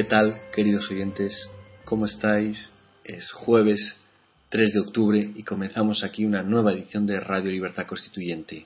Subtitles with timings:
[0.00, 1.50] ¿Qué tal, queridos oyentes?
[1.84, 2.72] ¿Cómo estáis?
[3.04, 4.02] Es jueves
[4.48, 8.64] 3 de octubre y comenzamos aquí una nueva edición de Radio Libertad Constituyente.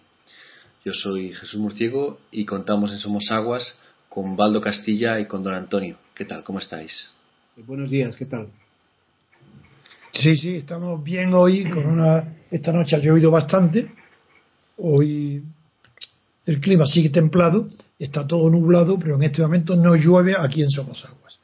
[0.85, 5.55] Yo soy Jesús Murciego y contamos en Somos Aguas con Baldo Castilla y con Don
[5.55, 5.99] Antonio.
[6.15, 6.45] ¿Qué tal?
[6.45, 7.13] ¿Cómo estáis?
[7.67, 8.47] Buenos días, ¿qué tal?
[10.13, 11.69] Sí, sí, estamos bien hoy.
[11.69, 13.91] Con una, esta noche ha llovido bastante.
[14.77, 15.43] Hoy
[16.47, 20.71] el clima sigue templado, está todo nublado, pero en este momento no llueve aquí en
[20.71, 21.39] Somosaguas.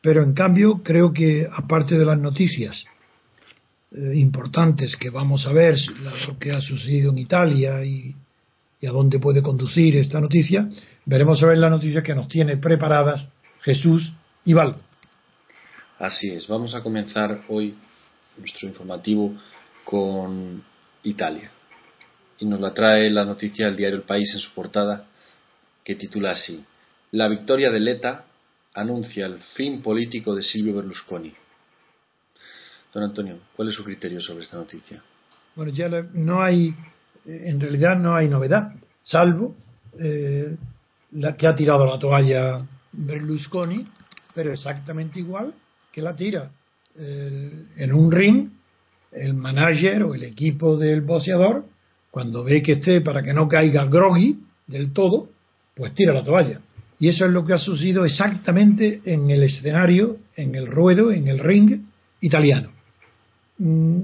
[0.00, 2.84] Pero en cambio, creo que aparte de las noticias
[3.92, 5.76] eh, importantes que vamos a ver,
[6.26, 8.14] lo que ha sucedido en Italia y,
[8.86, 10.68] a dónde puede conducir esta noticia,
[11.06, 13.26] veremos a ver las noticias que nos tiene preparadas
[13.62, 14.12] Jesús
[14.44, 14.78] y Valdo.
[15.98, 17.74] Así es, vamos a comenzar hoy
[18.36, 19.34] nuestro informativo
[19.84, 20.62] con
[21.02, 21.50] Italia.
[22.40, 25.06] Y nos la trae la noticia del diario El País en su portada,
[25.84, 26.64] que titula así:
[27.12, 28.24] La victoria de Leta
[28.74, 31.32] anuncia el fin político de Silvio Berlusconi.
[32.92, 35.02] Don Antonio, ¿cuál es su criterio sobre esta noticia?
[35.54, 36.74] Bueno, ya no hay,
[37.26, 38.72] en realidad no hay novedad,
[39.02, 39.54] salvo
[39.98, 40.56] eh,
[41.12, 42.58] la que ha tirado la toalla
[42.92, 43.84] Berlusconi,
[44.34, 45.54] pero exactamente igual
[45.92, 46.50] que la tira
[46.96, 48.50] en un ring
[49.14, 51.64] el manager o el equipo del boxeador,
[52.10, 55.28] cuando ve que esté para que no caiga groggy del todo,
[55.74, 56.60] pues tira la toalla.
[56.98, 61.28] Y eso es lo que ha sucedido exactamente en el escenario, en el ruedo, en
[61.28, 61.82] el ring
[62.20, 62.70] italiano.
[63.58, 64.00] Mm,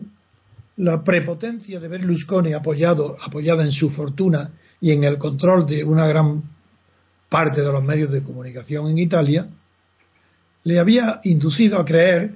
[0.78, 6.06] la prepotencia de Berlusconi apoyado, apoyada en su fortuna y en el control de una
[6.06, 6.42] gran
[7.28, 9.48] parte de los medios de comunicación en Italia,
[10.64, 12.32] le había inducido a creer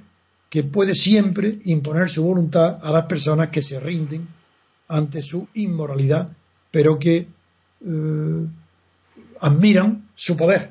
[0.48, 4.28] que puede siempre imponer su voluntad a las personas que se rinden
[4.88, 6.30] ante su inmoralidad,
[6.70, 8.46] pero que eh,
[9.44, 10.70] admiran su poder,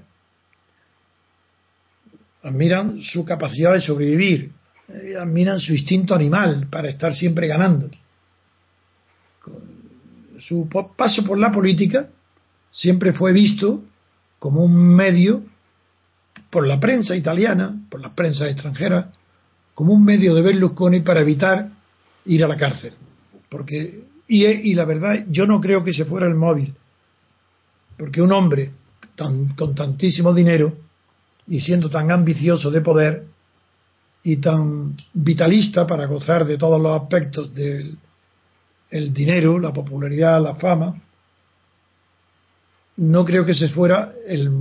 [2.42, 4.52] admiran su capacidad de sobrevivir,
[4.88, 7.92] eh, admiran su instinto animal para estar siempre ganando.
[10.40, 10.68] Su
[10.98, 12.10] paso por la política
[12.72, 13.84] siempre fue visto
[14.40, 15.44] como un medio
[16.50, 19.12] por la prensa italiana, por la prensa extranjera,
[19.76, 21.70] como un medio de Berlusconi para evitar
[22.26, 22.94] ir a la cárcel.
[23.50, 26.74] Porque, y, y la verdad, yo no creo que se fuera el móvil.
[27.98, 28.72] Porque un hombre
[29.16, 30.74] tan, con tantísimo dinero
[31.48, 33.26] y siendo tan ambicioso de poder
[34.24, 37.98] y tan vitalista para gozar de todos los aspectos del
[38.94, 41.02] el dinero, la popularidad, la fama,
[42.98, 44.52] no creo que se fuera el,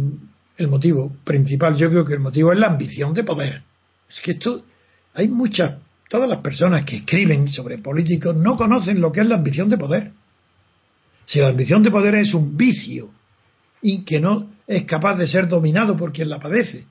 [0.56, 1.76] el motivo principal.
[1.76, 3.62] Yo creo que el motivo es la ambición de poder.
[4.08, 4.64] Es que esto,
[5.12, 5.75] hay muchas,
[6.08, 9.76] todas las personas que escriben sobre políticos no conocen lo que es la ambición de
[9.76, 10.12] poder.
[11.26, 13.11] Si la ambición de poder es un vicio
[13.82, 16.87] y que no es capaz de ser dominado por quien la padece,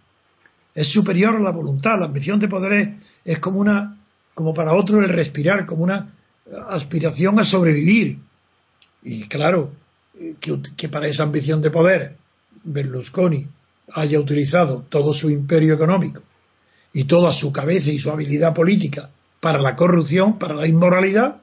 [0.75, 1.97] es superior a la voluntad.
[1.99, 2.95] La ambición de poder
[3.25, 3.97] es, como una,
[4.33, 6.13] como para otro el respirar, como una
[6.69, 8.17] aspiración a sobrevivir.
[9.03, 9.71] Y claro,
[10.77, 12.17] que para esa ambición de poder
[12.63, 13.47] Berlusconi
[13.93, 16.21] haya utilizado todo su imperio económico
[16.93, 19.09] y toda su cabeza y su habilidad política
[19.39, 21.37] para la corrupción, para la inmoralidad,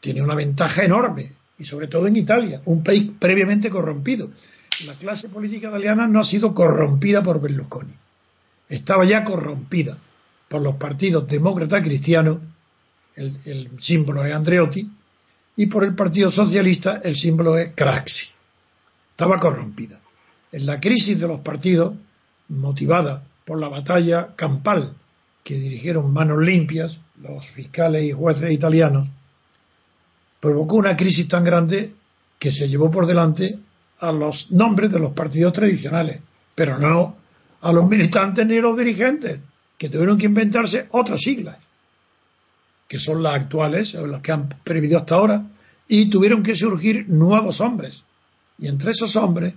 [0.00, 4.30] tiene una ventaja enorme, y sobre todo en Italia, un país previamente corrompido.
[4.84, 7.92] La clase política italiana no ha sido corrompida por Berlusconi,
[8.68, 9.98] estaba ya corrompida
[10.48, 12.38] por los partidos demócrata cristianos,
[13.16, 14.90] el, el símbolo es Andreotti,
[15.56, 18.26] y por el Partido Socialista el símbolo es Craxi.
[19.12, 20.00] Estaba corrompida
[20.54, 21.94] en la crisis de los partidos,
[22.48, 24.94] motivada por la batalla campal
[25.42, 29.08] que dirigieron manos limpias los fiscales y jueces italianos,
[30.38, 31.92] provocó una crisis tan grande
[32.38, 33.58] que se llevó por delante
[34.00, 36.20] a los nombres de los partidos tradicionales,
[36.54, 37.16] pero no
[37.60, 39.40] a los militantes ni a los dirigentes,
[39.78, 41.58] que tuvieron que inventarse otras siglas,
[42.86, 45.42] que son las actuales, o las que han previsto hasta ahora,
[45.88, 48.02] y tuvieron que surgir nuevos hombres.
[48.58, 49.54] Y entre esos hombres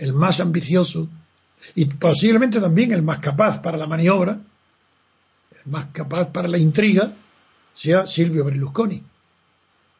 [0.00, 1.08] el más ambicioso
[1.74, 7.12] y posiblemente también el más capaz para la maniobra, el más capaz para la intriga,
[7.74, 9.02] sea Silvio Berlusconi.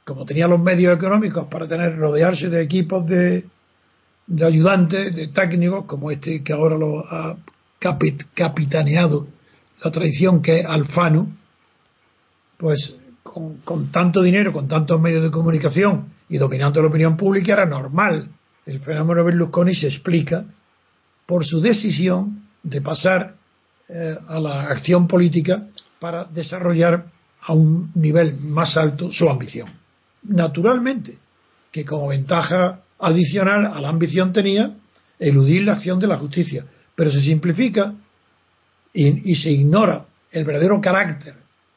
[0.05, 3.45] Como tenía los medios económicos para tener rodearse de equipos de,
[4.27, 7.37] de ayudantes, de técnicos, como este que ahora lo ha
[8.35, 9.29] capitaneado
[9.83, 11.29] la tradición que es Alfano,
[12.59, 17.55] pues con, con tanto dinero, con tantos medios de comunicación y dominando la opinión pública
[17.55, 18.29] era normal
[18.71, 20.45] el fenómeno Berlusconi se explica
[21.27, 23.35] por su decisión de pasar
[23.89, 25.67] eh, a la acción política
[25.99, 27.07] para desarrollar
[27.43, 29.80] a un nivel más alto su ambición.
[30.23, 31.19] Naturalmente,
[31.71, 34.75] que como ventaja adicional a la ambición tenía
[35.19, 36.65] eludir la acción de la justicia,
[36.95, 37.95] pero se simplifica
[38.93, 41.35] y, se ignora el verdadero carácter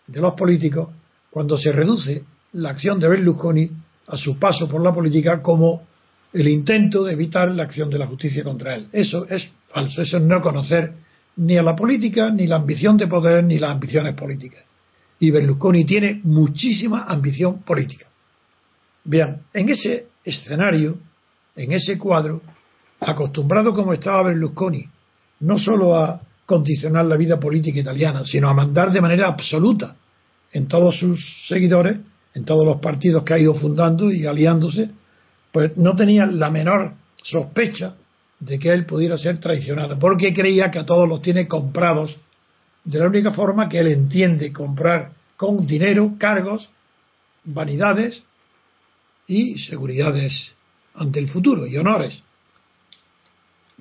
[0.07, 0.89] de los políticos
[1.29, 2.23] cuando se reduce
[2.53, 3.69] la acción de Berlusconi
[4.07, 5.83] a su paso por la política como
[6.33, 8.87] el intento de evitar la acción de la justicia contra él.
[8.91, 10.93] Eso es falso, eso es no conocer
[11.35, 14.63] ni a la política, ni la ambición de poder, ni las ambiciones políticas.
[15.19, 18.07] Y Berlusconi tiene muchísima ambición política.
[19.05, 20.97] Vean, en ese escenario,
[21.55, 22.41] en ese cuadro,
[22.99, 24.85] acostumbrado como estaba Berlusconi,
[25.41, 29.95] no solo a condicionar la vida política italiana, sino a mandar de manera absoluta
[30.51, 31.99] en todos sus seguidores,
[32.33, 34.89] en todos los partidos que ha ido fundando y aliándose,
[35.51, 37.95] pues no tenía la menor sospecha
[38.39, 42.17] de que él pudiera ser traicionado, porque creía que a todos los tiene comprados
[42.83, 46.69] de la única forma que él entiende comprar con dinero, cargos,
[47.45, 48.23] vanidades
[49.27, 50.55] y seguridades
[50.93, 52.21] ante el futuro y honores.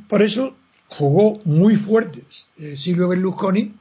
[0.09, 0.57] Por eso
[0.89, 3.75] jugó muy fuertes eh, Silvio Berlusconi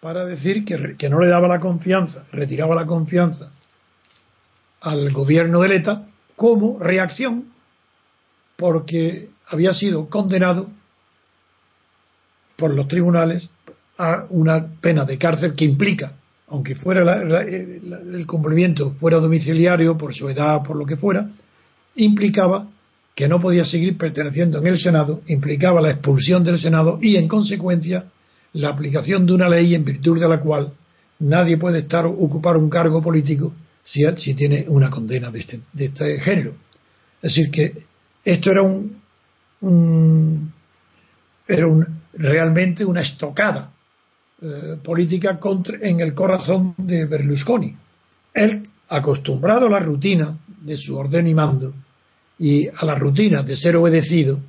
[0.00, 3.50] para decir que, que, no le daba la confianza, retiraba la confianza
[4.80, 7.52] al gobierno de ETA como reacción
[8.56, 10.68] porque había sido condenado
[12.56, 13.48] por los tribunales
[13.98, 16.12] a una pena de cárcel que implica,
[16.52, 21.30] aunque fuera el cumplimiento fuera domiciliario por su edad, por lo que fuera,
[21.96, 22.68] implicaba
[23.14, 27.26] que no podía seguir perteneciendo en el Senado, implicaba la expulsión del Senado y, en
[27.26, 28.04] consecuencia,
[28.52, 30.72] la aplicación de una ley en virtud de la cual
[31.20, 35.86] nadie puede estar ocupar un cargo político si, si tiene una condena de este, de
[35.86, 36.52] este género.
[37.22, 37.82] Es decir, que
[38.24, 40.52] esto era un,
[41.48, 43.70] era un, realmente una estocada
[44.44, 45.38] eh, política
[45.80, 47.76] en el corazón de Berlusconi.
[48.34, 51.72] Él, acostumbrado a la rutina de su orden y mando,
[52.40, 54.40] y a la rutina de ser obedecido,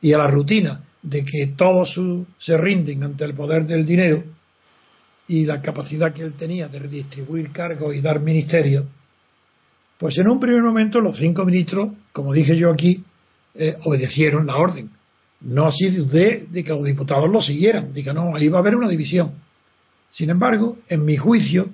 [0.00, 1.94] y a la rutina de que todos
[2.38, 4.24] se rinden ante el poder del dinero
[5.28, 8.86] y la capacidad que él tenía de redistribuir cargos y dar ministerios,
[9.98, 13.04] pues en un primer momento los cinco ministros, como dije yo aquí,
[13.54, 14.90] eh, obedecieron la orden.
[15.44, 17.92] No así de, de, que los diputados lo siguieran.
[17.92, 19.32] Diga, no, ahí va a haber una división.
[20.10, 21.68] Sin embargo, en mi juicio,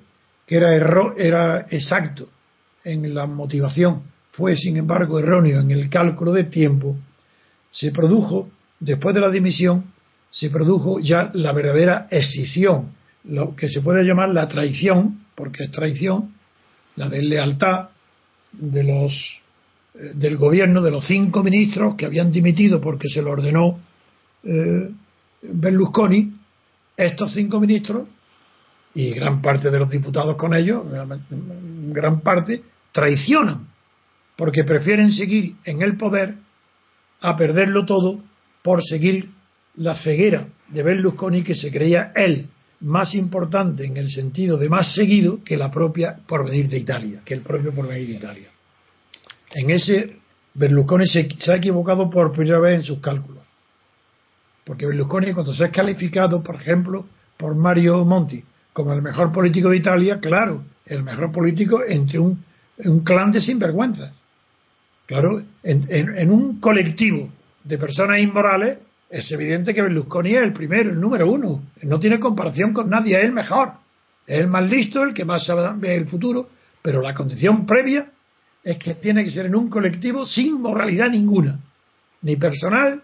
[0.47, 2.29] que era, error, era exacto
[2.85, 6.97] en la motivación, fue sin embargo erróneo en el cálculo de tiempo,
[7.71, 8.49] se produjo,
[8.79, 9.93] después de la dimisión,
[10.31, 12.93] se produjo ya la verdadera escisión,
[13.25, 16.35] lo que se puede llamar la traición, porque es traición,
[16.97, 17.91] la deslealtad
[18.53, 19.41] de los
[19.95, 23.81] del gobierno de los cinco ministros que habían dimitido porque se lo ordenó
[24.45, 24.91] eh,
[25.43, 26.33] Berlusconi,
[26.97, 28.07] estos cinco ministros
[28.95, 30.83] y gran parte de los diputados con ellos,
[31.93, 33.69] gran parte, traicionan
[34.37, 36.35] porque prefieren seguir en el poder
[37.21, 38.23] a perderlo todo
[38.63, 39.31] por seguir
[39.77, 42.49] la ceguera de Berlusconi que se creía él
[42.81, 47.35] más importante en el sentido de más seguido que la propia porvenir de Italia, que
[47.35, 48.49] el propio porvenir de Italia.
[49.53, 50.17] En ese,
[50.55, 53.43] Berlusconi se, ha equivocado por primera vez en sus cálculos.
[54.65, 59.71] Porque Berlusconi, cuando se ha calificado, por ejemplo, por Mario Monti como el mejor político
[59.71, 62.45] de Italia, claro, el mejor político entre un,
[63.05, 64.15] clan de sinvergüenzas.
[65.07, 67.29] Claro, en, un colectivo
[67.65, 68.79] de personas inmorales,
[69.11, 71.65] es evidente que Berlusconi es el primero, el número uno.
[71.83, 73.73] No tiene comparación con nadie, es el mejor.
[74.25, 76.49] Es el más listo, el que más sabe el futuro,
[76.81, 78.07] pero la condición previa
[78.63, 81.59] es que tiene que ser en un colectivo sin moralidad ninguna,
[82.23, 83.03] ni personal,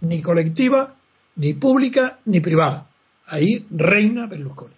[0.00, 0.94] ni colectiva,
[1.36, 2.88] ni pública, ni privada.
[3.26, 4.74] Ahí reina Berlusconi.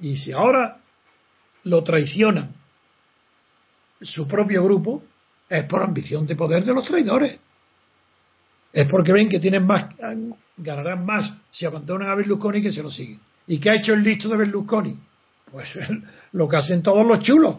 [0.00, 0.78] Y si ahora
[1.64, 2.54] lo traicionan
[4.00, 5.02] su propio grupo,
[5.48, 7.38] es por ambición de poder de los traidores.
[8.72, 9.86] Es porque ven que tienen más,
[10.56, 13.20] ganarán más si abandonan a Berlusconi que se lo siguen.
[13.46, 14.98] ¿Y qué ha hecho el listo de Berlusconi?
[15.50, 15.78] Pues
[16.32, 17.56] lo que hacen todos los chulos,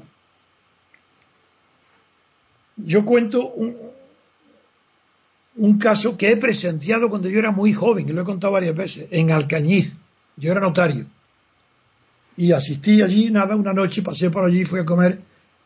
[2.77, 3.53] yo cuento
[5.55, 8.75] un, caso que he presenciado cuando yo era muy joven, y lo he contado varias
[8.75, 9.93] veces, en Alcañiz.
[10.37, 11.05] Yo era notario.
[12.35, 15.19] Y asistí allí, nada, una noche pasé por allí, fui a comer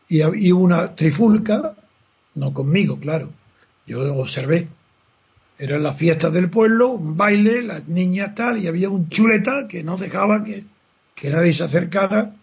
[0.08, 1.74] y hubo una trifulca,
[2.34, 3.30] no conmigo, claro.
[3.86, 4.68] Yo observé.
[5.58, 9.82] Era la fiesta del pueblo, un baile, las niñas tal, y había un chuleta que
[9.82, 10.64] no dejaba que,
[11.14, 12.34] que nadie se acercara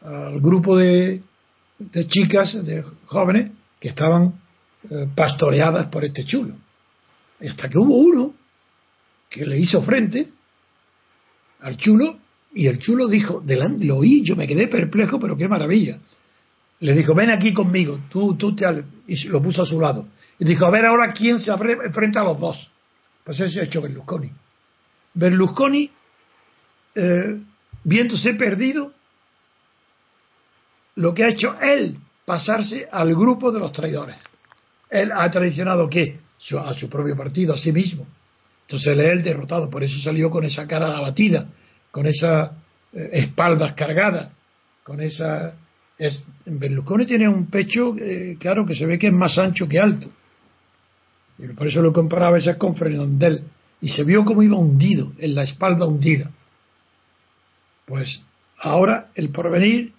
[0.00, 1.20] al grupo de,
[1.78, 3.50] de chicas, de jóvenes,
[3.82, 4.34] que estaban
[4.88, 6.54] eh, pastoreadas por este chulo.
[7.44, 8.32] Hasta que hubo uno
[9.28, 10.28] que le hizo frente
[11.58, 12.16] al chulo
[12.54, 15.98] y el chulo dijo, delante, lo oí, yo me quedé perplejo, pero qué maravilla.
[16.78, 18.64] Le dijo, ven aquí conmigo, tú, tú te...
[19.08, 20.06] Y lo puso a su lado.
[20.38, 22.70] Y dijo, a ver ahora quién se enfrenta a los dos.
[23.24, 24.30] Pues ese ha hecho Berlusconi.
[25.14, 25.90] Berlusconi
[26.94, 27.40] eh,
[27.82, 28.92] viéndose perdido,
[30.94, 34.16] lo que ha hecho él, pasarse al grupo de los traidores.
[34.90, 36.20] Él ha traicionado qué?
[36.58, 38.06] A su propio partido, a sí mismo.
[38.62, 41.46] Entonces él es el derrotado, por eso salió con esa cara abatida,
[41.90, 42.52] con esas
[42.92, 44.32] eh, espaldas cargadas,
[44.82, 45.54] con esa...
[45.98, 49.78] Es, Berlusconi tiene un pecho, eh, claro, que se ve que es más ancho que
[49.78, 50.10] alto.
[51.38, 53.44] Y por eso lo comparaba a veces con Fernandel.
[53.80, 56.30] Y se vio como iba hundido, en la espalda hundida.
[57.86, 58.22] Pues
[58.58, 59.92] ahora el porvenir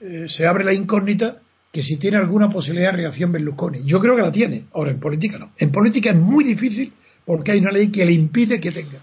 [0.00, 1.40] eh, se abre la incógnita
[1.72, 3.82] que si tiene alguna posibilidad de reacción Berlusconi.
[3.84, 4.64] Yo creo que la tiene.
[4.72, 5.50] Ahora, en política no.
[5.56, 6.92] En política es muy difícil
[7.24, 9.00] porque hay una ley que le impide que tenga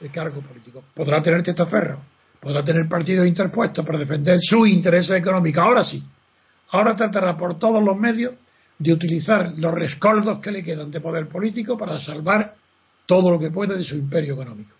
[0.00, 0.84] el cargo político.
[0.94, 2.00] Podrá tener testaferro,
[2.40, 5.62] podrá tener partidos interpuestos para defender sus intereses económicos.
[5.64, 6.02] Ahora sí.
[6.72, 8.34] Ahora tratará por todos los medios
[8.78, 12.54] de utilizar los rescoldos que le quedan de poder político para salvar
[13.06, 14.74] todo lo que pueda de su imperio económico.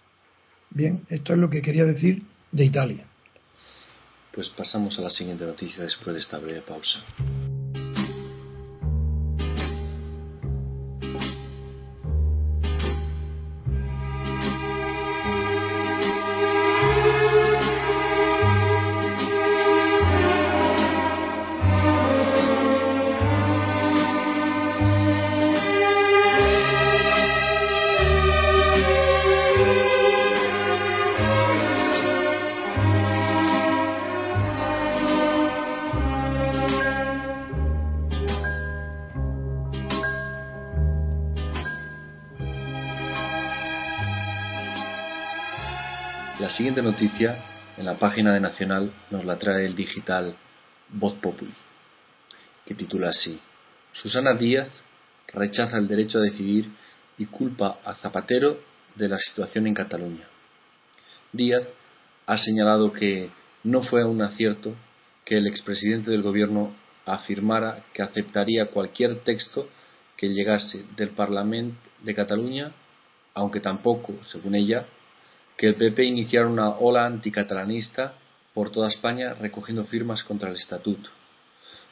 [0.71, 3.07] Bien, esto es lo que quería decir de Italia.
[4.33, 7.01] Pues pasamos a la siguiente noticia después de esta breve pausa.
[46.61, 47.43] Siguiente noticia
[47.79, 50.37] en la página de Nacional nos la trae el digital
[50.91, 51.55] Voz Populi,
[52.67, 53.41] que titula así:
[53.93, 54.69] Susana Díaz
[55.29, 56.71] rechaza el derecho a decidir
[57.17, 58.61] y culpa a Zapatero
[58.95, 60.29] de la situación en Cataluña.
[61.33, 61.63] Díaz
[62.27, 63.31] ha señalado que
[63.65, 64.75] no fue un acierto
[65.25, 66.77] que el expresidente del gobierno
[67.07, 69.71] afirmara que aceptaría cualquier texto
[70.15, 72.73] que llegase del Parlamento de Cataluña,
[73.33, 74.85] aunque tampoco, según ella,
[75.61, 78.15] que el PP iniciara una ola anticatalanista
[78.55, 81.11] por toda España recogiendo firmas contra el estatuto.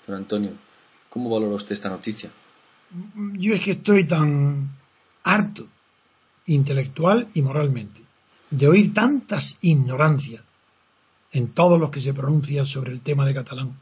[0.06, 0.52] Don Antonio,
[1.10, 2.32] ¿cómo valora usted esta noticia?
[3.34, 4.70] Yo es que estoy tan
[5.22, 5.66] harto,
[6.46, 8.00] intelectual y moralmente,
[8.50, 10.42] de oír tantas ignorancias
[11.32, 13.74] en todos los que se pronuncian sobre el tema de catalán,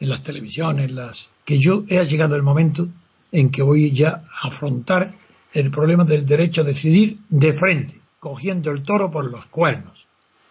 [0.00, 2.86] en las televisiones, las que yo he llegado el momento
[3.32, 5.14] en que voy ya a afrontar
[5.54, 10.04] el problema del derecho a decidir de frente cogiendo el toro por los cuernos.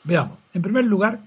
[0.06, 1.20] Veamos, en primer lugar,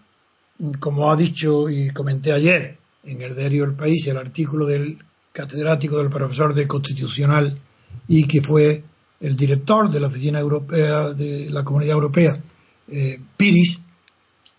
[0.81, 4.97] como ha dicho y comenté ayer en el diario El País, el artículo del
[5.31, 7.59] catedrático del profesor de Constitucional
[8.09, 8.83] y que fue
[9.21, 12.41] el director de la Oficina Europea de la Comunidad Europea,
[12.89, 13.81] eh, Piris,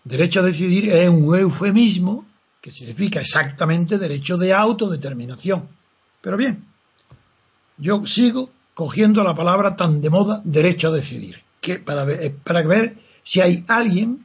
[0.04, 2.24] derecho a decidir es un eufemismo
[2.62, 5.66] que significa exactamente derecho de autodeterminación.
[6.20, 6.66] Pero bien,
[7.78, 12.34] yo sigo cogiendo la palabra tan de moda derecho a decidir que para, ver, eh,
[12.44, 14.24] para ver si hay alguien,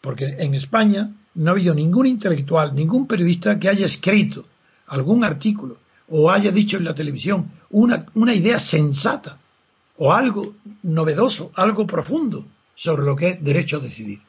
[0.00, 4.46] porque en España no ha habido ningún intelectual, ningún periodista que haya escrito
[4.86, 5.78] algún artículo
[6.08, 9.38] o haya dicho en la televisión una, una idea sensata
[9.98, 14.20] o algo novedoso, algo profundo sobre lo que es derecho a decidir.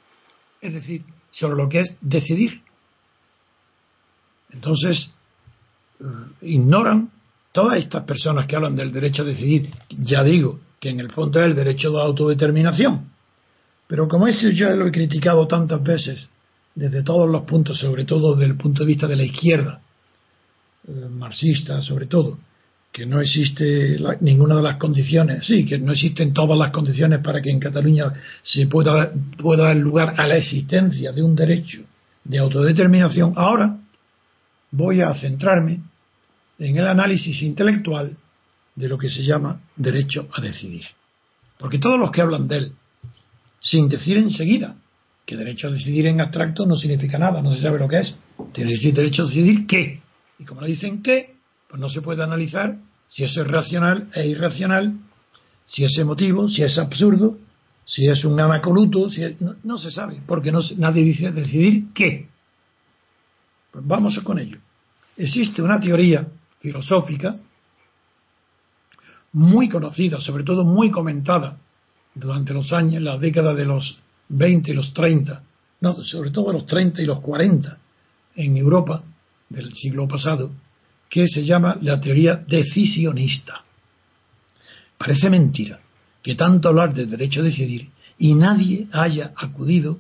[0.62, 2.62] Es decir, sobre lo que es decidir.
[4.52, 5.12] Entonces,
[6.00, 6.04] eh,
[6.42, 7.12] ignoran
[7.52, 11.40] todas estas personas que hablan del derecho a decidir, ya digo, que en el fondo
[11.40, 13.10] es el derecho de autodeterminación.
[13.88, 16.30] Pero como eso yo lo he criticado tantas veces,
[16.76, 19.82] desde todos los puntos, sobre todo desde el punto de vista de la izquierda,
[20.88, 22.38] eh, marxista sobre todo,
[22.92, 27.42] que no existe ninguna de las condiciones, sí, que no existen todas las condiciones para
[27.42, 28.12] que en Cataluña
[28.44, 31.82] se pueda, pueda dar lugar a la existencia de un derecho
[32.24, 33.34] de autodeterminación.
[33.36, 33.78] Ahora
[34.72, 35.82] voy a centrarme
[36.60, 38.18] en el análisis intelectual
[38.78, 40.86] de lo que se llama derecho a decidir.
[41.58, 42.72] Porque todos los que hablan de él,
[43.60, 44.78] sin decir enseguida
[45.26, 48.16] que derecho a decidir en abstracto no significa nada, no se sabe lo que es.
[48.56, 50.00] Y derecho a decidir qué.
[50.40, 51.36] Y como no dicen qué,
[51.68, 52.78] pues no se puede analizar
[53.10, 54.94] si eso es racional e irracional,
[55.66, 57.38] si es emotivo, si es absurdo,
[57.84, 59.22] si es un anacoluto, si
[59.64, 62.28] no, se sabe, porque no, nadie dice decidir qué.
[63.72, 64.60] Pues vamos con ello.
[65.18, 66.28] Existe una teoría
[66.62, 67.40] filosófica
[69.34, 71.58] muy conocida, sobre todo muy comentada
[72.16, 75.44] durante los años, la década de los 20 y los 30,
[75.82, 77.78] no, sobre todo los 30 y los 40
[78.36, 79.04] en Europa
[79.50, 80.52] del siglo pasado,
[81.10, 83.62] que se llama la teoría decisionista.
[84.98, 85.80] Parece mentira
[86.22, 89.98] que tanto hablar de derecho a decidir y nadie haya acudido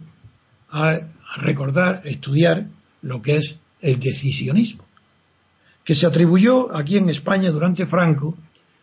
[0.70, 1.00] a
[1.38, 2.68] recordar, estudiar
[3.02, 4.84] lo que es el decisionismo,
[5.84, 8.36] que se atribuyó aquí en España durante Franco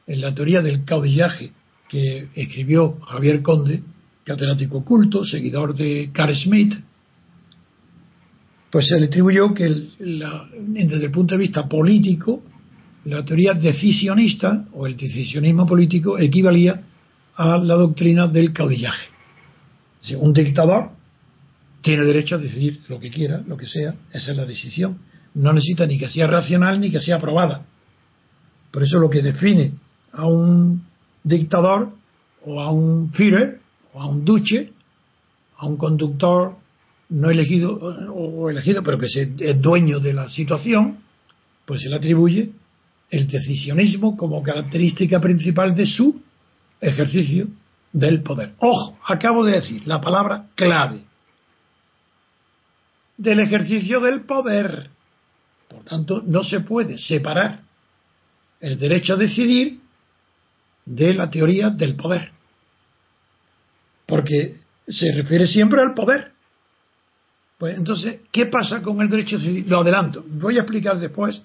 [0.06, 1.52] en la teoría del caudillaje
[1.88, 3.82] que escribió Javier Conde,
[4.24, 6.74] catedrático culto, seguidor de Carl Smith,
[8.70, 12.42] pues se le atribuyó que desde el punto de vista político,
[13.04, 16.82] la teoría decisionista o el decisionismo político equivalía
[17.36, 19.08] a la doctrina del caudillaje.
[20.18, 20.90] un dictador
[21.82, 24.98] tiene derecho a decidir lo que quiera, lo que sea, esa es la decisión.
[25.34, 27.66] No necesita ni que sea racional ni que sea aprobada.
[28.70, 29.72] Por eso lo que define
[30.16, 30.84] a un
[31.22, 31.92] dictador
[32.44, 33.60] o a un Führer
[33.92, 34.72] o a un duce,
[35.56, 36.56] a un conductor
[37.10, 40.98] no elegido o elegido, pero que es dueño de la situación,
[41.64, 42.50] pues se le atribuye
[43.10, 46.20] el decisionismo como característica principal de su
[46.80, 47.48] ejercicio
[47.92, 48.54] del poder.
[48.58, 51.04] Ojo, acabo de decir la palabra clave
[53.16, 54.90] del ejercicio del poder.
[55.68, 57.60] Por tanto, no se puede separar
[58.60, 59.80] el derecho a decidir
[60.84, 62.30] de la teoría del poder.
[64.06, 66.32] Porque se refiere siempre al poder.
[67.58, 69.68] Pues entonces, ¿qué pasa con el derecho decidir?
[69.68, 70.24] Lo adelanto.
[70.26, 71.40] Voy a explicar después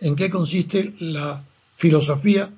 [0.00, 1.44] en qué consiste la
[1.76, 2.50] filosofía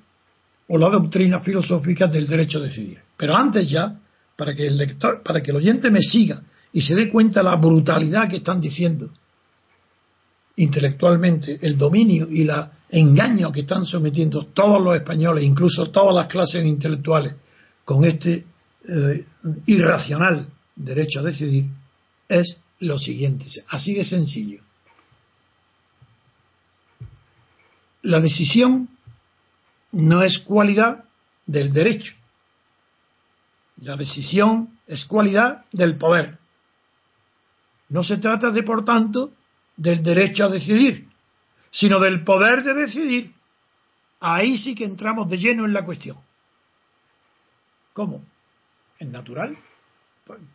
[0.67, 2.99] o la doctrina filosófica del derecho a decidir.
[3.17, 3.99] Pero antes ya,
[4.35, 6.41] para que el lector, para que el oyente me siga
[6.71, 9.09] y se dé cuenta la brutalidad que están diciendo
[10.55, 12.51] intelectualmente, el dominio y el
[12.93, 17.35] engaño que están sometiendo todos los españoles, incluso todas las clases intelectuales,
[17.83, 18.45] con este
[18.87, 19.25] eh,
[19.65, 21.65] irracional derecho a decidir,
[22.29, 24.61] es lo siguiente, así de sencillo.
[28.03, 28.89] La decisión
[29.91, 31.05] no es cualidad
[31.47, 32.13] del derecho.
[33.81, 36.37] La decisión es cualidad del poder.
[37.89, 39.31] No se trata de, por tanto,
[39.77, 41.07] del derecho a decidir,
[41.73, 43.31] sino del poder de decidir.
[44.21, 46.17] Ahí sí que entramos de lleno en la cuestión.
[47.91, 48.23] ¿Cómo?
[48.97, 49.57] ¿Es natural?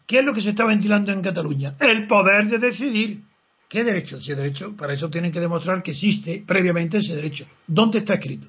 [0.06, 1.74] ¿Qué es lo que se está ventilando en Cataluña?
[1.80, 3.20] El poder de decidir.
[3.68, 4.16] ¿Qué derecho?
[4.16, 7.46] Ese derecho, para eso tienen que demostrar que existe previamente ese derecho.
[7.66, 8.46] ¿Dónde está escrito?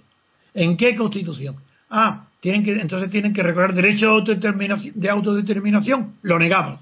[0.54, 1.58] ¿En qué constitución?
[1.90, 6.14] Ah, tienen que, entonces tienen que recordar derecho de autodeterminación, de autodeterminación.
[6.22, 6.80] Lo negamos.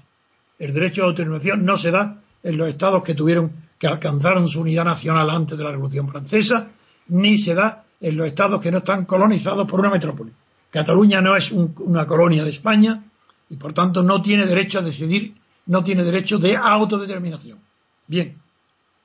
[0.58, 4.60] El derecho de autodeterminación no se da en los estados que tuvieron que alcanzaron su
[4.60, 6.70] unidad nacional antes de la Revolución Francesa,
[7.08, 10.32] ni se da en los estados que no están colonizados por una metrópoli.
[10.70, 13.04] Cataluña no es una colonia de España
[13.48, 15.34] y por tanto no tiene derecho a decidir,
[15.66, 17.58] no tiene derecho de autodeterminación.
[18.06, 18.36] Bien,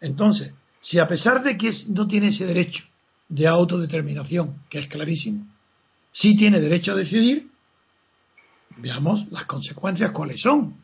[0.01, 2.83] entonces, si a pesar de que no tiene ese derecho
[3.29, 5.45] de autodeterminación, que es clarísimo,
[6.12, 7.47] sí tiene derecho a decidir,
[8.77, 10.75] veamos las consecuencias cuáles son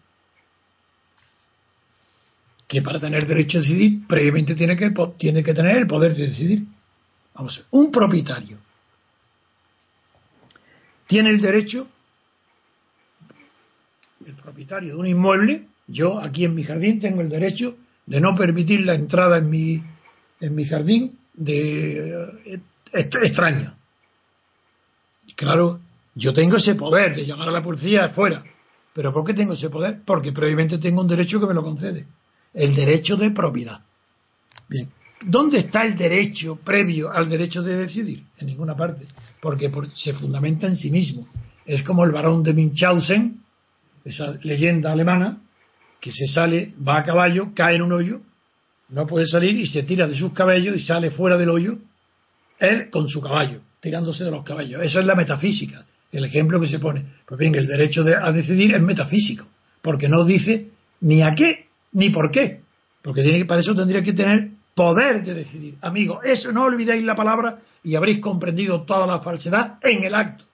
[2.70, 6.28] que para tener derecho a decidir, previamente tiene que, tiene que tener el poder de
[6.28, 6.64] decidir.
[7.34, 8.60] Vamos a ver, un propietario
[11.10, 11.88] tiene el derecho,
[14.24, 18.36] el propietario de un inmueble, yo aquí en mi jardín tengo el derecho de no
[18.36, 19.82] permitir la entrada en mi,
[20.40, 22.62] en mi jardín de eh,
[22.94, 23.74] extraño.
[25.26, 25.80] Y claro,
[26.14, 28.44] yo tengo ese poder de llamar a la policía afuera.
[28.94, 30.02] ¿Pero por qué tengo ese poder?
[30.06, 32.06] Porque previamente tengo un derecho que me lo concede
[32.54, 33.80] el derecho de propiedad.
[34.68, 34.90] Bien,
[35.22, 38.24] ¿dónde está el derecho previo al derecho de decidir?
[38.38, 39.06] En ninguna parte,
[39.42, 41.28] porque se fundamenta en sí mismo.
[41.66, 43.42] Es como el barón de Munchausen,
[44.06, 45.40] esa leyenda alemana,
[46.00, 48.22] que se sale, va a caballo, cae en un hoyo,
[48.90, 51.78] no puede salir y se tira de sus cabellos y sale fuera del hoyo,
[52.60, 54.84] él con su caballo, tirándose de los caballos.
[54.84, 57.06] Eso es la metafísica, el ejemplo que se pone.
[57.26, 59.48] Pues bien, el derecho a decidir es metafísico,
[59.82, 60.70] porque no dice
[61.02, 62.62] ni a qué ni por qué.
[63.02, 65.76] Porque tiene, para eso tendría que tener poder de decidir.
[65.82, 70.46] Amigo, eso no olvidéis la palabra y habréis comprendido toda la falsedad en el acto.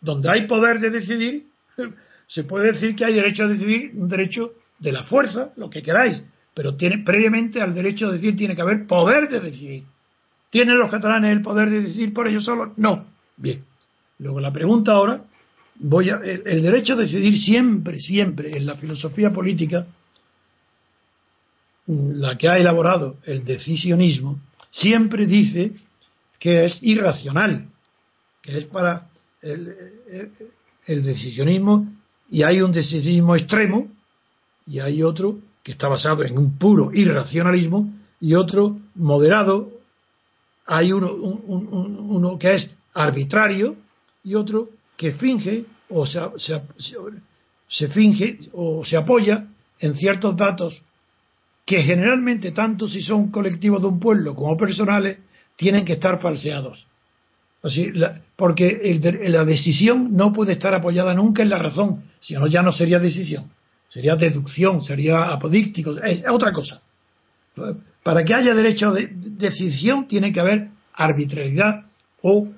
[0.00, 1.46] Donde hay poder de decidir,
[2.26, 5.82] se puede decir que hay derecho a decidir, un derecho de la fuerza, lo que
[5.82, 6.22] queráis,
[6.54, 9.84] pero tiene, previamente al derecho a decidir tiene que haber poder de decidir.
[10.50, 12.72] ¿Tienen los catalanes el poder de decidir por ellos solos?
[12.76, 13.06] No.
[13.36, 13.64] Bien.
[14.18, 15.22] Luego la pregunta ahora,
[15.76, 19.86] voy a, el derecho a decidir siempre, siempre en la filosofía política
[21.86, 24.40] la que ha elaborado el decisionismo,
[24.70, 25.72] siempre dice
[26.38, 27.68] que es irracional,
[28.40, 29.08] que es para
[29.40, 29.74] el,
[30.86, 31.88] decisionismo,
[32.30, 33.88] y hay un decisionismo extremo,
[34.66, 39.70] y hay otro que está basado en un puro irracionalismo, y otro moderado,
[40.66, 43.76] hay uno, que es arbitrario,
[44.24, 45.64] y otro que finge
[45.94, 46.30] o sea,
[47.68, 49.46] se finge o se apoya
[49.78, 50.82] en ciertos datos
[51.64, 55.18] que generalmente, tanto si son colectivos de un pueblo como personales,
[55.56, 56.86] tienen que estar falseados.
[57.62, 57.92] Así,
[58.34, 58.98] porque
[59.28, 62.98] la decisión no puede estar apoyada nunca en la razón, si no ya no sería
[62.98, 63.50] decisión,
[63.88, 66.82] sería deducción, sería apodíctico, es otra cosa.
[68.02, 71.84] Para que haya derecho de decisión tiene que haber arbitrariedad
[72.22, 72.48] o,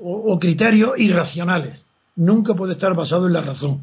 [0.00, 1.84] o criterios irracionales.
[2.16, 3.82] Nunca puede estar basado en la razón.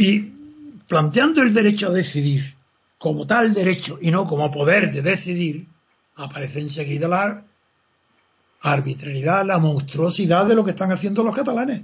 [0.00, 0.32] Y
[0.88, 2.54] planteando el derecho a decidir
[2.96, 5.66] como tal derecho y no como poder de decidir,
[6.16, 7.42] aparece enseguida la
[8.62, 11.82] arbitrariedad, la monstruosidad de lo que están haciendo los catalanes.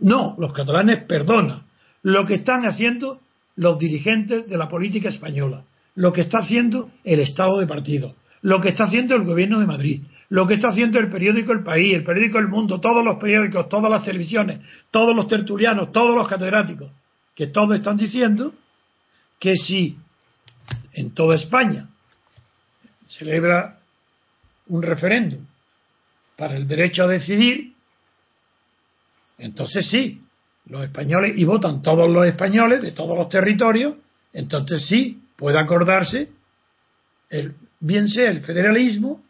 [0.00, 1.62] No, los catalanes perdonan
[2.02, 3.20] lo que están haciendo
[3.54, 5.62] los dirigentes de la política española,
[5.94, 9.66] lo que está haciendo el Estado de partido, lo que está haciendo el gobierno de
[9.66, 13.18] Madrid, lo que está haciendo el periódico El País, el periódico El Mundo, todos los
[13.18, 14.58] periódicos, todas las televisiones,
[14.90, 16.90] todos los tertulianos, todos los catedráticos,
[17.34, 18.54] que todos están diciendo
[19.38, 19.98] que si
[20.92, 21.88] en toda España
[23.08, 23.78] celebra
[24.68, 25.44] un referéndum
[26.36, 27.74] para el derecho a decidir,
[29.38, 30.22] entonces sí,
[30.66, 33.96] los españoles, y votan todos los españoles de todos los territorios,
[34.32, 36.30] entonces sí puede acordarse,
[37.28, 39.22] el, bien sea el federalismo,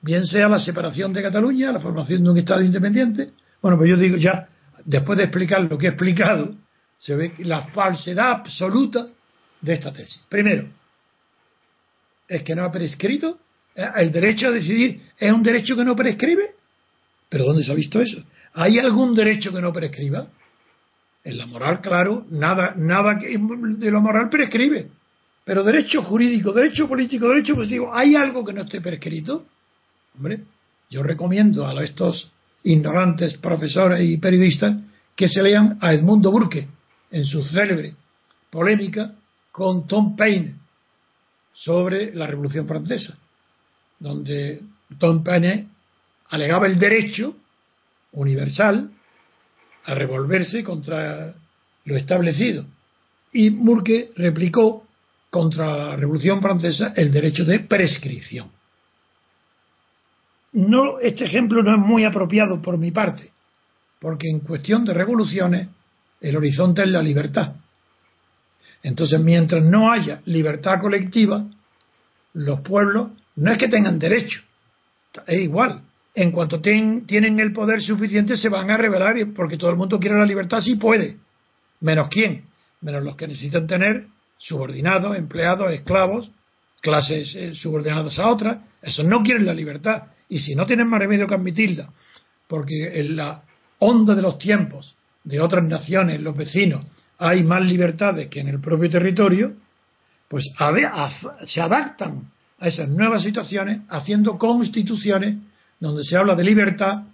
[0.00, 3.30] bien sea la separación de Cataluña, la formación de un Estado independiente.
[3.60, 4.48] Bueno, pues yo digo ya,
[4.84, 6.54] después de explicar lo que he explicado,
[6.98, 9.08] se ve la falsedad absoluta
[9.60, 10.20] de esta tesis.
[10.28, 10.68] Primero,
[12.26, 13.38] es que no ha prescrito.
[13.74, 16.50] El derecho a decidir es un derecho que no prescribe.
[17.28, 18.22] ¿Pero dónde se ha visto eso?
[18.54, 20.26] ¿Hay algún derecho que no prescriba?
[21.22, 24.88] En la moral, claro, nada, nada de lo moral prescribe.
[25.44, 29.46] Pero derecho jurídico, derecho político, derecho positivo, ¿hay algo que no esté prescrito?
[30.16, 30.40] Hombre,
[30.90, 32.30] yo recomiendo a estos
[32.64, 34.76] ignorantes profesores y periodistas
[35.14, 36.68] que se lean a Edmundo Burke
[37.10, 37.94] en su célebre
[38.50, 39.14] polémica
[39.50, 40.54] con Tom Paine
[41.52, 43.18] sobre la Revolución Francesa,
[43.98, 44.62] donde
[44.98, 45.68] Tom Paine
[46.30, 47.36] alegaba el derecho
[48.12, 48.90] universal
[49.84, 51.34] a revolverse contra
[51.84, 52.64] lo establecido.
[53.32, 54.86] Y Burke replicó
[55.30, 58.50] contra la Revolución Francesa el derecho de prescripción.
[60.52, 63.30] No, este ejemplo no es muy apropiado por mi parte,
[64.00, 65.68] porque en cuestión de revoluciones
[66.20, 67.54] el horizonte es la libertad.
[68.82, 71.44] Entonces, mientras no haya libertad colectiva,
[72.34, 74.40] los pueblos no es que tengan derecho,
[75.26, 75.82] es igual.
[76.14, 80.18] En cuanto tienen el poder suficiente, se van a rebelar porque todo el mundo quiere
[80.18, 81.16] la libertad si puede.
[81.80, 82.44] Menos quién?
[82.80, 86.30] Menos los que necesitan tener subordinados, empleados, esclavos,
[86.80, 88.58] clases eh, subordinadas a otras.
[88.82, 90.04] Esos no quieren la libertad.
[90.28, 91.90] Y si no tienen más remedio que admitirla,
[92.48, 93.42] porque en la
[93.78, 96.84] onda de los tiempos de otras naciones, los vecinos,
[97.18, 99.52] hay más libertades que en el propio territorio,
[100.28, 100.44] pues
[101.44, 105.36] se adaptan a esas nuevas situaciones haciendo constituciones
[105.80, 107.04] donde se habla de libertad,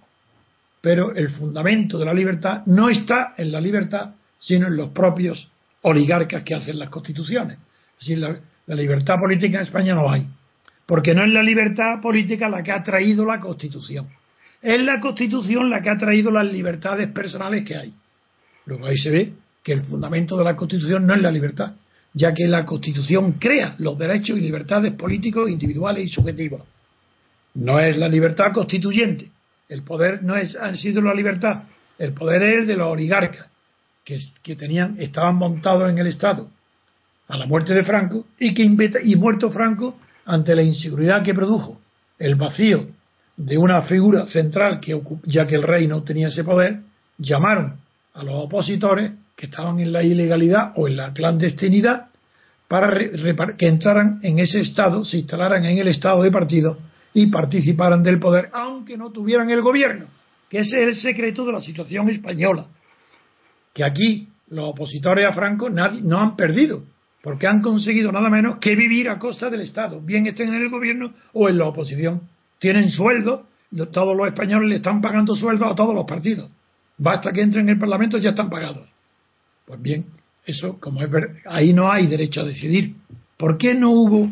[0.80, 5.48] pero el fundamento de la libertad no está en la libertad, sino en los propios
[5.82, 7.58] oligarcas que hacen las constituciones.
[8.00, 8.36] Es la,
[8.66, 10.26] la libertad política en España no hay,
[10.86, 14.08] porque no es la libertad política la que ha traído la constitución.
[14.64, 17.92] Es la constitución la que ha traído las libertades personales que hay.
[18.64, 21.74] Luego ahí se ve que el fundamento de la Constitución no es la libertad,
[22.14, 26.62] ya que la Constitución crea los derechos y libertades políticos individuales y subjetivos.
[27.56, 29.28] No es la libertad constituyente.
[29.68, 31.64] El poder no es, ha sido la libertad.
[31.98, 33.46] El poder es el de los oligarcas,
[34.02, 36.48] que, que tenían, estaban montados en el Estado
[37.28, 41.78] a la muerte de Franco y que y muerto Franco ante la inseguridad que produjo
[42.18, 42.88] el vacío
[43.36, 46.80] de una figura central que ya que el rey no tenía ese poder
[47.18, 47.76] llamaron
[48.14, 52.06] a los opositores que estaban en la ilegalidad o en la clandestinidad
[52.68, 52.88] para
[53.58, 56.78] que entraran en ese estado, se instalaran en el estado de partido
[57.12, 60.06] y participaran del poder, aunque no tuvieran el gobierno,
[60.48, 62.66] que ese es el secreto de la situación española,
[63.72, 66.82] que aquí los opositores a Franco nadie, no han perdido,
[67.22, 70.70] porque han conseguido nada menos que vivir a costa del Estado, bien estén en el
[70.70, 72.22] gobierno o en la oposición.
[72.64, 73.46] Tienen sueldo,
[73.92, 76.48] todos los españoles le están pagando sueldo a todos los partidos.
[76.96, 78.88] Basta que entren en el Parlamento ya están pagados.
[79.66, 80.06] Pues bien,
[80.46, 82.94] eso, como es ver, ahí no hay derecho a decidir.
[83.36, 84.30] ¿Por qué no hubo,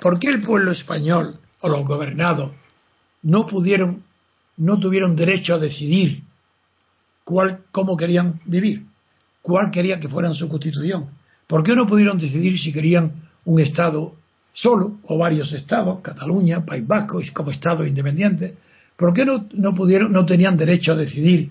[0.00, 2.50] por qué el pueblo español o los gobernados
[3.22, 4.02] no pudieron,
[4.56, 6.24] no tuvieron derecho a decidir
[7.22, 8.86] cuál, cómo querían vivir?
[9.40, 11.10] ¿Cuál querían que fuera su constitución?
[11.46, 13.12] ¿Por qué no pudieron decidir si querían
[13.44, 14.16] un Estado
[14.56, 18.54] solo o varios Estados, Cataluña, País Vasco, como Estado independiente?
[18.96, 21.50] ¿Por qué no, no, pudieron, no tenían derecho a decidir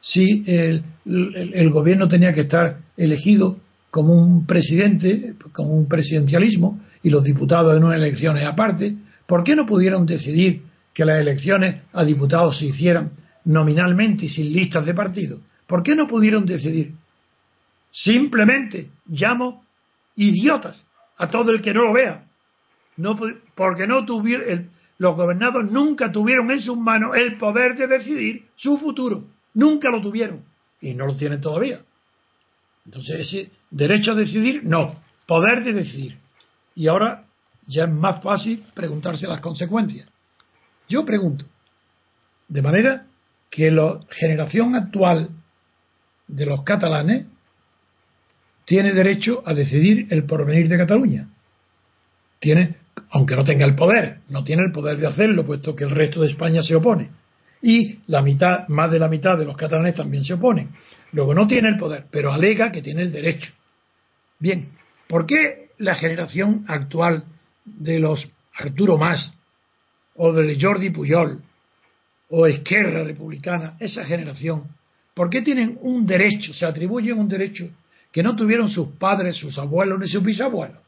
[0.00, 3.56] si el, el, gobierno tenía que estar elegido
[3.90, 9.56] como un presidente, como un presidencialismo, y los diputados en unas elecciones aparte, ¿por qué
[9.56, 10.62] no pudieron decidir
[10.92, 13.12] que las elecciones a diputados se hicieran
[13.46, 15.38] nominalmente y sin listas de partido?
[15.66, 16.92] ¿Por qué no pudieron decidir?
[17.90, 19.64] Simplemente llamo
[20.16, 20.82] idiotas
[21.16, 22.24] a todo el que no lo vea.
[22.96, 23.18] No,
[23.54, 28.78] porque no tuvieron, los gobernados nunca tuvieron en sus manos el poder de decidir su
[28.78, 29.24] futuro.
[29.54, 30.44] Nunca lo tuvieron.
[30.80, 31.80] Y no lo tienen todavía.
[32.84, 35.00] Entonces, ese derecho a decidir, no.
[35.26, 36.18] Poder de decidir.
[36.74, 37.24] Y ahora
[37.66, 40.08] ya es más fácil preguntarse las consecuencias.
[40.88, 41.44] Yo pregunto,
[42.48, 43.06] de manera
[43.50, 45.30] que la generación actual
[46.26, 47.26] de los catalanes
[48.64, 51.28] tiene derecho a decidir el porvenir de Cataluña.
[52.38, 52.76] Tiene,
[53.10, 56.20] aunque no tenga el poder, no tiene el poder de hacerlo, puesto que el resto
[56.20, 57.10] de España se opone.
[57.60, 60.70] Y la mitad, más de la mitad de los catalanes también se oponen.
[61.12, 63.52] Luego no tiene el poder, pero alega que tiene el derecho.
[64.38, 64.70] Bien,
[65.06, 67.24] ¿por qué la generación actual
[67.64, 69.34] de los Arturo Más
[70.16, 71.40] o de Jordi Puyol
[72.28, 74.64] o Esquerra Republicana, esa generación,
[75.14, 77.68] ¿por qué tienen un derecho, se atribuyen un derecho
[78.10, 80.78] que no tuvieron sus padres, sus abuelos ni sus bisabuelos?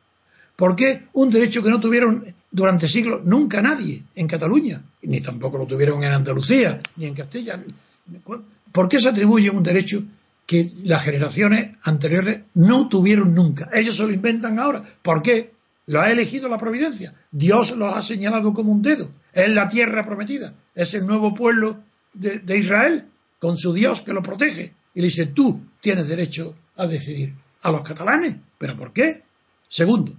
[0.56, 4.82] ¿Por qué un derecho que no tuvieron durante siglos nunca nadie en Cataluña?
[5.02, 7.60] Ni tampoco lo tuvieron en Andalucía, ni en Castilla.
[8.72, 10.02] ¿Por qué se atribuye un derecho
[10.46, 13.68] que las generaciones anteriores no tuvieron nunca?
[13.72, 14.84] Ellos se lo inventan ahora.
[15.02, 15.52] ¿Por qué?
[15.86, 17.14] Lo ha elegido la providencia.
[17.30, 19.10] Dios los ha señalado como un dedo.
[19.32, 20.54] Es la tierra prometida.
[20.74, 21.78] Es el nuevo pueblo
[22.12, 23.04] de, de Israel
[23.38, 24.72] con su Dios que lo protege.
[24.94, 27.34] Y le dice, tú tienes derecho a decidir.
[27.62, 28.36] A los catalanes.
[28.58, 29.22] ¿Pero por qué?
[29.68, 30.12] Segundo,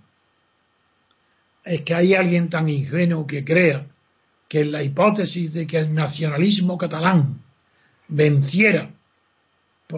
[1.66, 3.88] es que hay alguien tan ingenuo que crea
[4.48, 7.42] que la hipótesis de que el nacionalismo catalán
[8.08, 8.92] venciera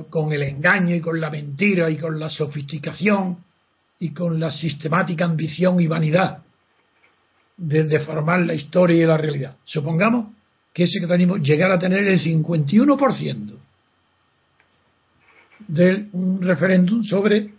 [0.10, 3.38] con el engaño y con la mentira y con la sofisticación
[4.00, 6.44] y con la sistemática ambición y vanidad
[7.58, 9.58] de deformar la historia y la realidad.
[9.66, 10.28] Supongamos
[10.74, 13.58] que ese catalanismo llegara a tener el 51%
[15.68, 17.50] de un referéndum sobre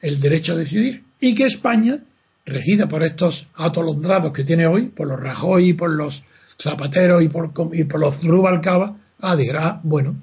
[0.00, 1.98] el derecho a decidir y que España,
[2.44, 6.22] regida por estos atolondrados que tiene hoy, por los Rajoy, por los
[6.60, 10.16] Zapatero y por, y por los Rubalcaba, ah, dirá, bueno,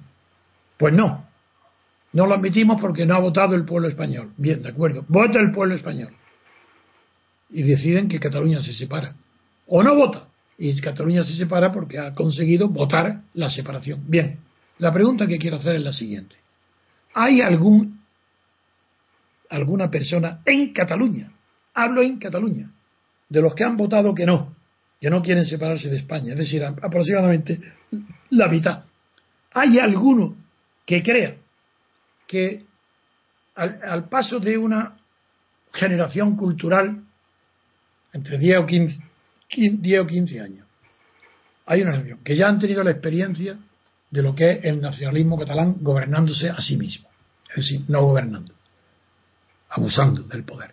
[0.77, 1.25] pues no,
[2.13, 4.33] no lo admitimos porque no ha votado el pueblo español.
[4.37, 6.13] Bien, de acuerdo, vota el pueblo español.
[7.49, 9.15] Y deciden que Cataluña se separa.
[9.67, 10.27] O no vota.
[10.57, 14.03] Y Cataluña se separa porque ha conseguido votar la separación.
[14.07, 14.39] Bien,
[14.77, 16.35] la pregunta que quiero hacer es la siguiente.
[17.13, 18.01] ¿Hay algún,
[19.49, 21.31] alguna persona en Cataluña,
[21.83, 22.71] hablo en Cataluña,
[23.29, 24.55] de los que han votado que no,
[24.99, 27.59] que no quieren separarse de España, es decir, aproximadamente
[28.31, 28.83] la mitad.
[29.53, 30.35] ¿Hay alguno
[30.85, 31.35] que crea
[32.27, 32.65] que
[33.55, 34.97] al, paso de una
[35.73, 37.03] generación cultural,
[38.13, 38.99] entre 10 o 15,
[39.49, 40.67] 10 o 15 años,
[41.65, 43.57] hay una generación que ya han tenido la experiencia
[44.09, 47.09] de lo que es el nacionalismo catalán gobernándose a sí mismo,
[47.49, 48.53] es decir, no gobernando,
[49.69, 50.71] abusando del poder,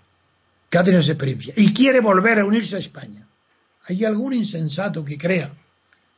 [0.70, 3.26] que ha tenido esa experiencia y quiere volver a unirse a España.
[3.87, 5.50] ¿Hay algún insensato que crea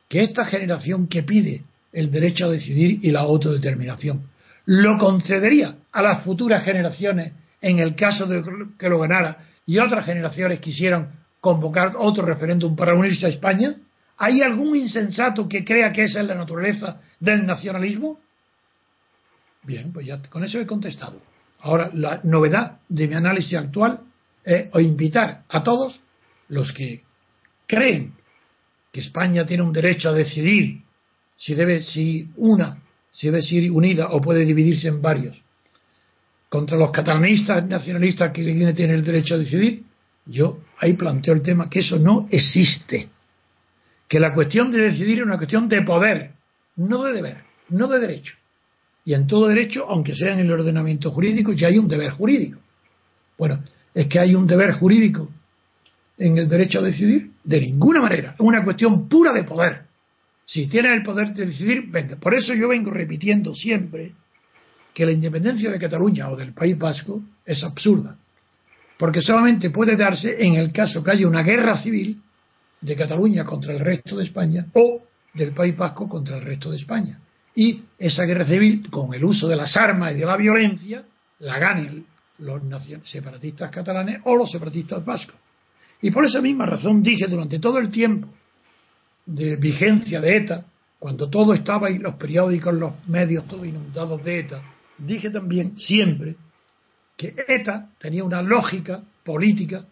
[0.07, 4.23] que esta generación que pide el derecho a decidir y la autodeterminación
[4.65, 8.43] lo concedería a las futuras generaciones en el caso de
[8.77, 13.75] que lo ganara y otras generaciones quisieran convocar otro referéndum para unirse a España?
[14.17, 18.19] ¿Hay algún insensato que crea que esa es la naturaleza del nacionalismo?
[19.63, 21.21] Bien, pues ya con eso he contestado.
[21.61, 24.01] Ahora, la novedad de mi análisis actual
[24.49, 25.99] es invitar a todos
[26.47, 27.03] los que
[27.67, 28.13] creen
[28.91, 30.81] que España tiene un derecho a decidir
[31.37, 32.81] si debe, si una,
[33.11, 35.39] si debe ser unida o puede dividirse en varios,
[36.49, 39.83] contra los catalanistas nacionalistas que tienen el derecho a decidir,
[40.25, 43.09] yo ahí planteo el tema que eso no existe
[44.07, 46.31] que la cuestión de decidir es una cuestión de poder,
[46.75, 47.37] no de deber,
[47.69, 48.33] no de derecho.
[49.05, 52.59] Y en todo derecho, aunque sea en el ordenamiento jurídico, ya hay un deber jurídico.
[53.37, 55.29] Bueno, es que hay un deber jurídico
[56.17, 58.31] en el derecho a decidir, de ninguna manera.
[58.31, 59.83] Es una cuestión pura de poder.
[60.45, 62.17] Si tienes el poder de decidir, venga.
[62.17, 64.11] Por eso yo vengo repitiendo siempre
[64.93, 68.17] que la independencia de Cataluña o del País Vasco es absurda.
[68.97, 72.21] Porque solamente puede darse en el caso que haya una guerra civil
[72.81, 75.01] de Cataluña contra el resto de España o
[75.33, 77.19] del País Vasco contra el resto de España.
[77.55, 81.03] Y esa guerra civil, con el uso de las armas y de la violencia,
[81.39, 82.05] la ganen
[82.39, 82.61] los
[83.03, 85.35] separatistas catalanes o los separatistas vascos.
[86.01, 88.29] Y por esa misma razón dije durante todo el tiempo
[89.25, 90.65] de vigencia de ETA
[90.97, 94.61] cuando todo estaba y los periódicos, los medios, todos inundados de ETA,
[94.97, 96.35] dije también siempre
[97.15, 99.85] que ETA tenía una lógica política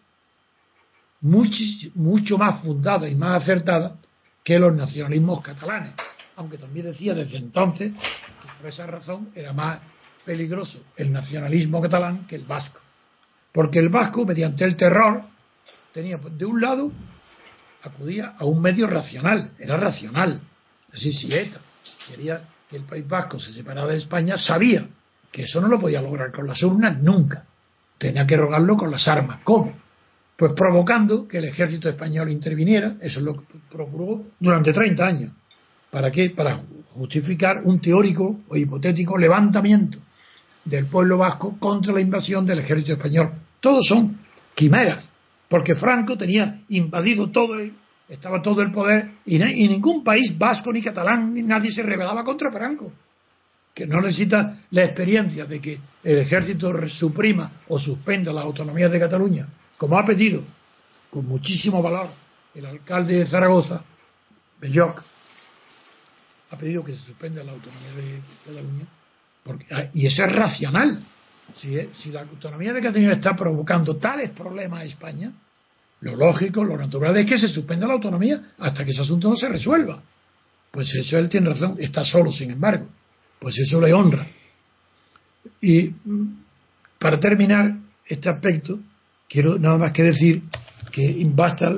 [1.20, 1.58] mucho,
[1.94, 3.98] mucho más fundada y más acertada
[4.44, 5.94] que los nacionalismos catalanes.
[6.36, 9.80] Aunque también decía desde entonces que por esa razón era más
[10.28, 12.78] peligroso el nacionalismo catalán que el vasco.
[13.50, 15.22] Porque el vasco, mediante el terror,
[15.90, 16.92] tenía de un lado
[17.82, 20.42] acudía a un medio racional, era racional.
[20.92, 21.60] Así si ETA
[22.10, 24.86] quería que el País Vasco se separara de España, sabía
[25.32, 27.44] que eso no lo podía lograr con las urnas nunca.
[27.96, 29.40] Tenía que rogarlo con las armas.
[29.44, 29.72] ¿Cómo?
[30.36, 35.32] Pues provocando que el ejército español interviniera, eso lo procuró durante 30 años.
[35.90, 36.30] ¿Para qué?
[36.30, 36.60] Para
[36.92, 39.98] justificar un teórico o hipotético levantamiento
[40.68, 43.32] del pueblo vasco contra la invasión del ejército español.
[43.60, 44.18] Todos son
[44.54, 45.08] quimeras,
[45.48, 47.54] porque Franco tenía invadido todo,
[48.08, 52.52] estaba todo el poder y, ningún país vasco ni catalán ni nadie se rebelaba contra
[52.52, 52.92] Franco.
[53.74, 58.98] Que no necesita la experiencia de que el ejército suprima o suspenda la autonomía de
[58.98, 60.42] Cataluña, como ha pedido
[61.10, 62.08] con muchísimo valor
[62.54, 63.82] el alcalde de Zaragoza,
[64.60, 65.02] Belloc,
[66.50, 68.86] ha pedido que se suspenda la autonomía de Cataluña
[69.70, 70.98] Ah, y eso es racional.
[71.54, 75.32] Si, si la autonomía de Cataluña está provocando tales problemas a España,
[76.00, 79.36] lo lógico, lo natural es que se suspenda la autonomía hasta que ese asunto no
[79.36, 80.02] se resuelva.
[80.70, 82.86] Pues eso él tiene razón, está solo, sin embargo.
[83.40, 84.26] Pues eso le honra.
[85.60, 86.44] Y mm,
[86.98, 88.78] para terminar este aspecto,
[89.28, 90.42] quiero nada más que decir
[90.92, 91.68] que basta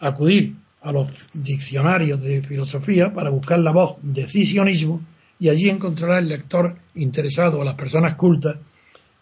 [0.00, 5.02] acudir a los diccionarios de filosofía para buscar la voz decisionismo
[5.40, 8.58] y allí encontrará el lector interesado o las personas cultas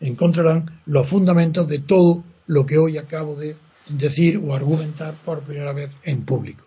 [0.01, 3.57] encontrarán los fundamentos de todo lo que hoy acabo de
[3.89, 6.65] decir o argumentar por primera vez en público.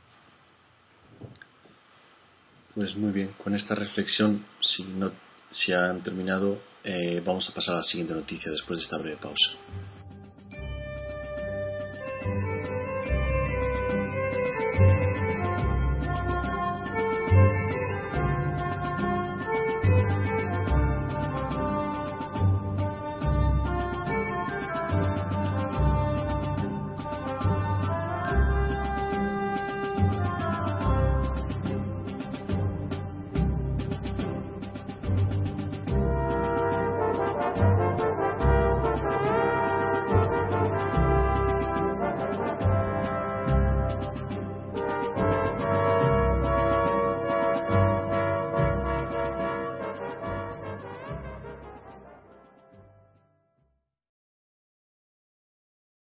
[2.73, 5.11] Pues muy bien, con esta reflexión, si no
[5.51, 9.17] si han terminado, eh, vamos a pasar a la siguiente noticia después de esta breve
[9.17, 9.51] pausa.